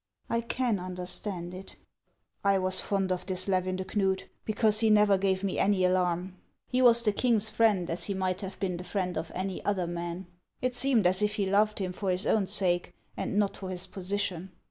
"I 0.31 0.41
can 0.41 0.79
understand 0.79 1.53
it."" 1.53 1.75
I 2.53 2.57
was 2.57 2.81
fond 2.81 3.11
of 3.11 3.27
this 3.27 3.47
Levin 3.47 3.75
de 3.75 3.85
Knud, 3.85 4.23
because 4.45 4.79
he 4.79 4.89
never 4.89 5.15
gave 5.15 5.43
me 5.43 5.59
any 5.59 5.85
alarm. 5.85 6.37
He 6.65 6.81
was 6.81 7.03
the 7.03 7.11
king's 7.11 7.51
friend 7.51 7.87
as 7.87 8.05
he 8.05 8.15
might 8.15 8.41
have 8.41 8.59
been 8.59 8.77
the 8.77 8.83
friend 8.83 9.15
of 9.15 9.31
any 9.35 9.63
other 9.63 9.85
man. 9.85 10.25
It 10.59 10.73
seemed 10.73 11.05
as 11.05 11.21
if 11.21 11.35
he 11.35 11.45
loved 11.45 11.77
him 11.77 11.93
for 11.93 12.09
his 12.09 12.25
own 12.25 12.47
sake, 12.47 12.95
and 13.15 13.37
not 13.37 13.55
for 13.55 13.69
his 13.69 13.85
position." 13.85 14.51